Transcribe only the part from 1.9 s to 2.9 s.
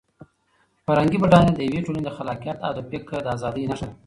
د خلاقیت او د